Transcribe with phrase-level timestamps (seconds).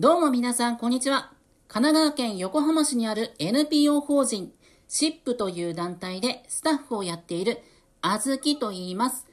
[0.00, 1.32] どうも皆さん、こんにちは。
[1.66, 4.52] 神奈川県横浜市にある NPO 法人
[4.86, 7.58] シップという団体でスタッフをやっている
[8.00, 9.26] あずきと言います。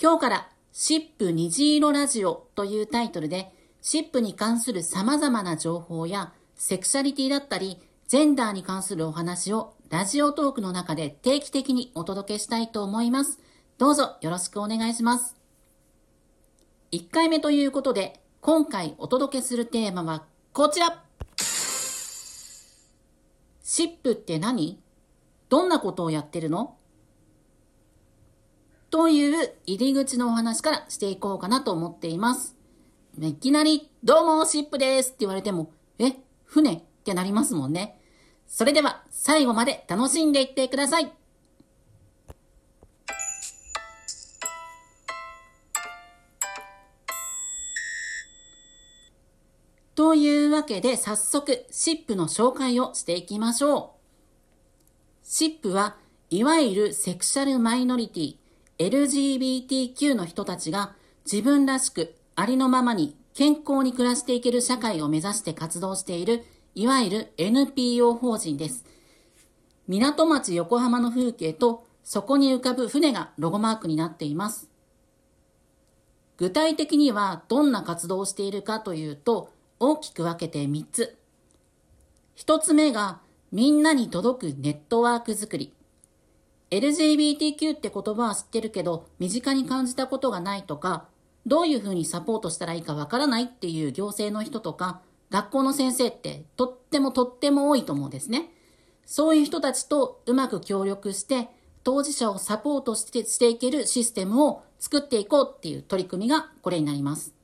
[0.00, 3.52] 今日からシップ虹色ラジオというタイトルで
[3.82, 7.78] シップに関する様々な情報やセクシャリティだったり
[8.08, 13.40] ジェンダーに関するお話をラジオトークの中で定期的にお届けしたいと思います。
[13.76, 15.36] どうぞよろしくお願いします。
[16.92, 21.00] 1回目ということで今回お届けするテーマはこちら
[23.62, 24.80] シップって何？
[25.48, 26.74] どんなことをやってるの？
[28.90, 32.56] という入り口のお話からしていこうかなと思っています。
[33.20, 37.96] いきなり、どうも、シップですって言われても、え、船ってなりますもんね。
[38.48, 41.12] それでは、最後まで楽しんでいってください。
[49.94, 54.02] というわけで早速シップの紹介をしていきましょう。
[55.22, 55.96] シップは
[56.30, 58.36] いわゆるセクシャルマイノリティ
[58.78, 60.94] LGBTQ の人たちが
[61.30, 68.86] 自分らしくありのままに健康に暮らしていける社会を目指して活動しているいわゆる NPO 法人です。
[69.88, 74.70] 港町横浜の風景とそこに浮かぶ船がロゴマークになっています。
[76.38, 79.51] 具体的にはどんな活動をしているかというと、
[79.84, 81.18] 大きく分けて3つ。
[82.36, 85.72] 1つ目がみんなに届くネットワーク作り。
[86.70, 91.08] LGBTQ って言葉は知ってるけど身近に感じたことがないとか、
[91.46, 98.54] どういうふうにサポートしたらいいかわからないっていう行政の人とか、学校の先生ってとってもとっても多いと思うんですね。
[99.04, 101.48] そういう人たちとうまく協力して、
[101.82, 107.34] 当事者をサポートしてしていけるシステムを作っていこうっていう取り組みがこれになります。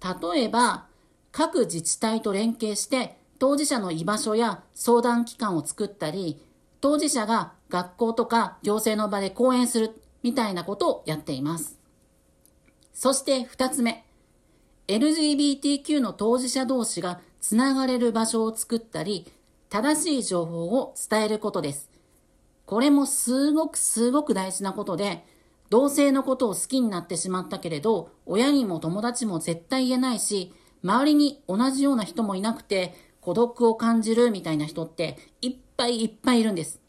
[0.00, 0.87] 例えば、
[1.32, 6.40] 各自治体と連携して当事者の居場所や相談機関を作ったり、
[6.80, 11.78] 当事者が学校とか行政の場で講演するみたいなことをやっています。
[12.92, 14.04] そして二つ目、
[14.88, 19.30] LGBTQ の当事者同士がつながれる場所を作ったり、
[19.68, 21.90] 正しい情報を伝えることです。
[22.66, 25.24] これもすごくすごく大事なことで、
[25.70, 30.52] 同性のことを好きになってしまったけれど、親にも友達も絶対言えないし、
[30.82, 36.80] 周りに同じような人もいなくて孤独を感じるみたいな人っていっぱいいっぱいいるんです。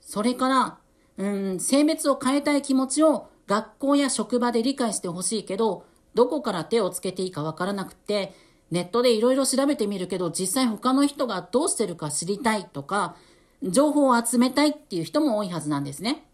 [0.00, 0.78] それから、
[1.16, 5.84] うん、性別を変えたい気持ちを学校や職場で理解してほしいけど、
[6.14, 8.34] どこから手をつけていいかわからなくて、
[8.70, 13.16] ネットでいろいろ調べてみるけど、実際他の人がどうしてるか知りたいとか、
[13.62, 16.26] 情報を集めたいっていう人も多いはずなんですね。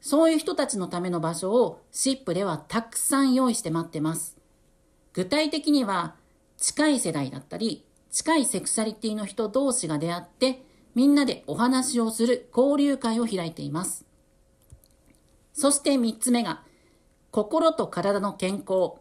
[0.00, 4.36] そういう人たちのための場所をシップではたくさん用意して待ってます。
[5.12, 6.14] 具体的には、
[6.58, 10.62] 近い世代だったり、近いセクシャリティの人同士が出会って、
[10.94, 14.04] みんなでお話をする交流会を開いています。
[15.52, 16.62] そして3つ目が、
[17.30, 18.94] 心と体の健康。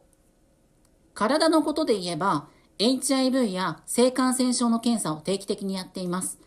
[1.16, 2.48] 体のことで言えば、
[2.78, 6.40] HIV や性感染症の検査を定期的にやっています。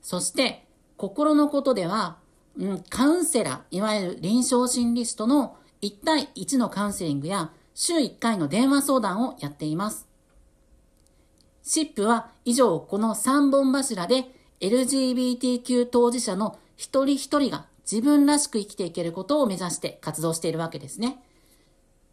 [0.00, 0.66] そして、
[0.96, 2.16] 心のことでは、
[2.58, 10.07] うん、カウンセラー、いわゆる臨床心理士との1対1のカウンセリングや週1回の電話相談をやっています。
[11.68, 14.24] シップは以上この3本柱で
[14.60, 21.22] LGBTQ 当事者の一人一人が自分らしく生きていけることを目指して活動しているわけですね。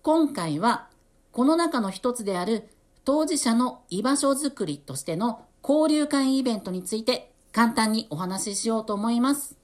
[0.02, 0.90] 今回は
[1.32, 2.68] この中の一つである
[3.06, 9.56] 当事者の居場所づくりとしての交流会イベントについて簡単にお話ししようと思います。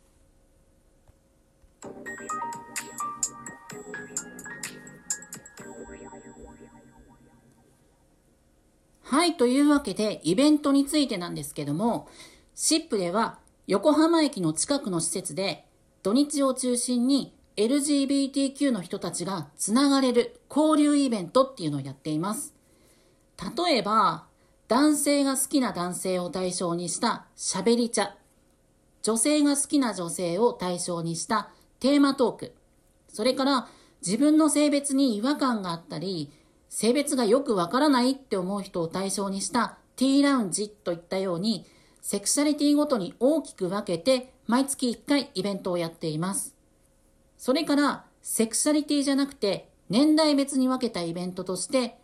[9.11, 12.07] はい、というわけで、イベントについてなんですけども、
[12.55, 15.66] シップでは横浜駅の近くの施設で、
[16.01, 22.55] 土日を中心に LGBTQ の人たちがつながれる交流イベントっていうのをやっています。
[23.57, 24.27] 例えば、
[24.69, 28.15] 男性が好きな男性を対象にした喋り茶、
[29.01, 31.50] 女性が好きな女性を対象にした
[31.81, 32.56] テーマトーク、
[33.09, 33.68] それから
[34.01, 36.31] 自分の性別に違和感があったり、
[36.71, 41.65] 性別がよくわからないって思う人を対象にした T ラウンジといったように、
[42.01, 46.56] セクシャリティごとに大きく分けて毎月1回イベントをやっています。
[47.38, 51.97] それから、セクシャリティじゃなくて年代別に分けたイベントとして、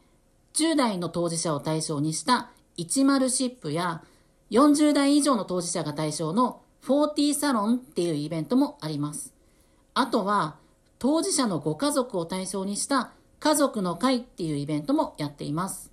[0.54, 4.04] 10代の当事者を対象にした10シップや
[4.52, 9.34] 40代以上の当事者が対象の40サロンっていうイベントもあります。
[9.94, 10.58] あとは、
[11.00, 15.92] 当事者のご家族を対象にした家族の会っていうイベントもやっています。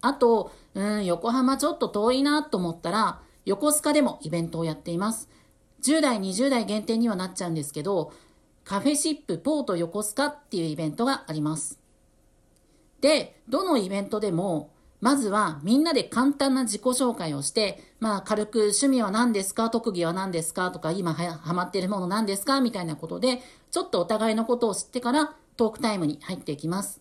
[0.00, 5.28] あと、うん、横浜ちょっと遠いなと思ったら、横須賀でもイベントをやっています。
[5.82, 8.12] 10代、20代限定にはなっちゃうんですけど、
[8.64, 11.80] カフェシップポート横須賀っていうイベントがあります。
[13.00, 14.70] で、どのイベントでも、
[15.00, 23.40] まずはみんなで簡単な自己紹介をして、まあ軽く趣味は何ですか特技は何ですかとか今はハマってるもの何ですかみたいなことで、
[23.72, 27.00] ちょっとお互いのことを知ってからトークタイムに入っていきます。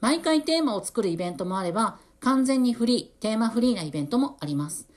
[0.00, 4.88] 毎回テーマを作るイベントもあれば、完全にフリー、テーマフリーなイベントもあります。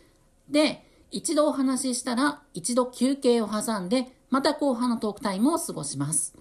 [0.50, 6.36] で、一度お話ししたら、一度休憩を挟んで、また後半のトークタイムを過ごします。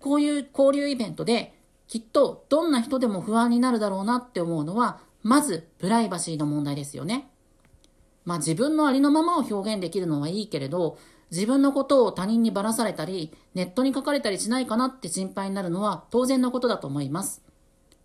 [0.00, 1.54] こういう交流イベントで、
[1.86, 7.30] きっとどんな人でも不安になるだろうなって思うのは、まずプライバシーの問題ですよね。
[8.24, 10.98] まあ自分のありのままを表現できるのはいいけれど、
[11.32, 17.42] 自分のことを他人にばらされたり、ネットに書かれたりしないかなって心配になるのは当然のことだと思います。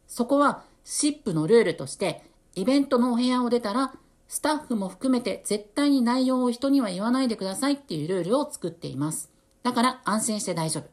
[0.08, 2.24] そこはシップのルールとして、
[2.56, 3.94] イベントのお部屋を出たら、
[4.30, 9.30] スタッフも含めて絶対に内容を人には言わないでくださいっていうルールを作っています。
[9.62, 10.86] だから安心して大丈夫。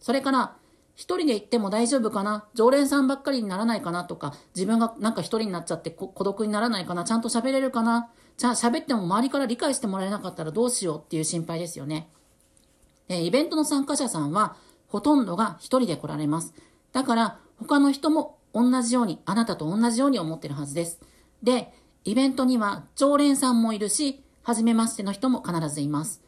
[0.00, 0.56] それから、
[0.96, 2.46] 一人で行っても大丈夫かな？
[2.54, 4.04] 常連さんばっかりにならないかな？
[4.04, 7.04] とか、自分がなんか一人になっちゃって孤独にならないかな？
[7.04, 8.10] ちゃんと喋れるかな？
[8.40, 12.08] じゃあ喋っても周りから理解してもらえなかったらどうしようっていう心配ですよね。
[13.10, 14.56] えイベントの参加者さんは
[14.88, 16.54] ほとんどが一人で来られます。
[16.90, 21.02] だから他の人も同じように、あなたと同じように思ってるはずです。
[21.42, 21.70] で、
[22.04, 26.22] イベントには常連さんもいるし、初めましての人も必ずいます。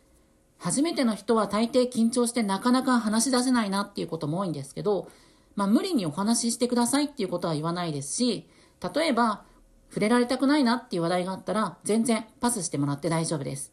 [0.59, 5.09] 初めての人は大抵緊張してなかなか話し出せないなっていうことも多いんですけど、
[5.57, 8.51] まあ無理にお話ししてくださいっていうことは言わないですし、
[8.95, 9.45] 例えば
[9.93, 13.73] 触れられたくないなっていう話題があったら全然パスしてもらって大丈夫です。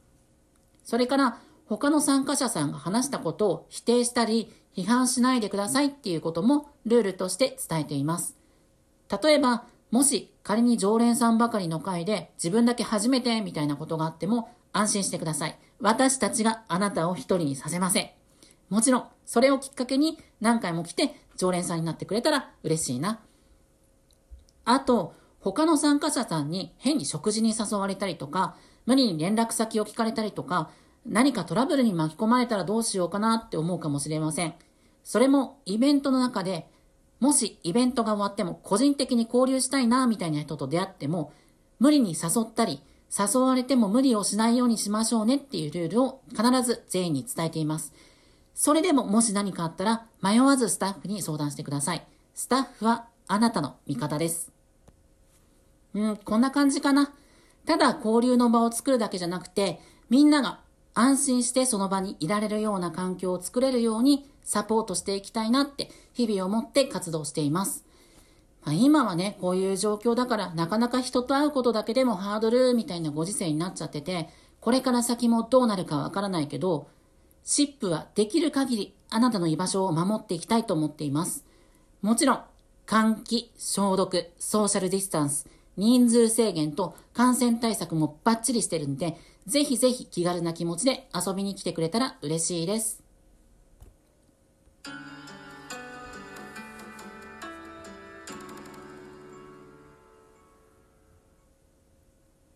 [0.83, 8.35] それから他の参加者さんが話したことを否定したり批判しないでくださいっていうこともルールとして伝えています。
[9.23, 15.57] 例えば、もし仮に常連さんばかりの会で自分だけ初めてみたいなことがあっても安心してください。
[15.79, 18.09] 私たちがあなたを一人にさせません。
[18.69, 23.19] もちろん、それをきっかけに何回も来て常連さんになってくれたら嬉しいな。
[24.65, 28.55] あと、他の参加者さんに変に食事に誘われたりとか、
[28.85, 30.69] 無理に連絡先を聞かれたりとか、
[31.05, 34.53] 何かトラブルに巻き込まれたらどうしようかなって思うかもしれません。
[35.03, 36.67] それもイベントの中で
[37.19, 41.33] もしイベントが終わっても個人的に交流したいなみたいな人と出会っても
[41.79, 42.81] 無理に誘ったり
[43.17, 47.93] 誘われても無理をしないようにしましょうねっていうルールを必ず全員に伝えています。
[48.53, 52.05] それでももし何かあったら迷わずスタッフに相談してください。
[52.35, 54.58] スタッフはあなたの味方です。
[55.93, 57.13] うん、こんな感じかな。
[57.65, 60.59] ただ交流の場を作るだけじゃなくて、みんなが
[60.93, 67.85] 安心してその場にいられるような環境を作れるようにサポートしていきたいなって日々思って活動しています。
[68.65, 76.87] まあ、今はね、こういう状況だからなかなか人と会うことだけでもハードルみたいなご時世になっちゃってて、これから先もどうなるかわからないけど、
[77.43, 81.45] シップはできる限りあなたの居場所を守っていきたいと思っています。
[82.01, 82.41] もちろん、
[82.85, 85.47] 換気、消毒、ソーシャルディスタンス、
[85.79, 89.17] 人数制限と感染対策もバッチリしてるんで、
[89.47, 93.01] ぜひぜひ気軽な気持ちで遊びに来てくれたら嬉しいです。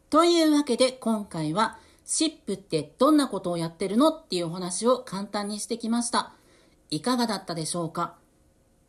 [0.09, 6.33] というわけで今回はシップってどんなことをやってるのっていうお話を簡単にしてきました。
[6.91, 8.15] いかがだったでしょうか？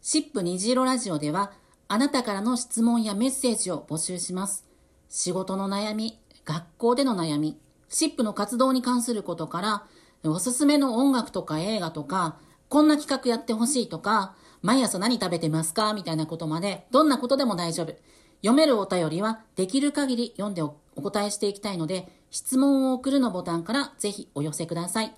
[0.03, 1.53] シップ虹色ラジオでは
[1.89, 4.65] あなたからの質問やメッセージを募集します。
[5.09, 9.87] 仕事の悩み、学校での悩み、シップの活動に関することから、
[10.25, 12.39] おすすめの音楽とか映画とか、
[12.69, 15.93] こんな企画やってほしいとか、毎朝何食べてますか？
[15.93, 17.95] みたいなことまで、どんなことでも大丈夫。
[18.43, 25.15] 読めるお便りはできる限り読んでお答えしていきたいので、質問を送るのボタンからぜひお寄せください。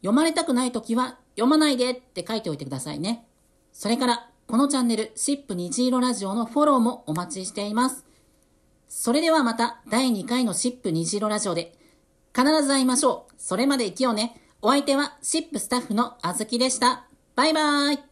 [0.00, 3.26] 読まれたくないときは読まないでって書いておいてくださいね。
[3.72, 8.06] それから、このチャンネル、シップ虹色ラジオのフォローもお待ちしています。
[8.88, 11.74] それではまた第2回のシップ虹色ラジオで
[12.34, 13.34] 必ず会いましょう。
[13.36, 14.40] それまで生きようね。
[14.62, 17.04] お相手はシップスタッフのあずきでした。
[17.36, 18.07] バイバーイ。